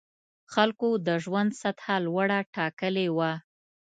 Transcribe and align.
خلکو 0.53 0.89
د 1.07 1.09
ژوند 1.23 1.51
سطح 1.61 1.85
لوړه 2.05 2.39
ټاکلې 2.55 3.07
وه. 3.17 3.31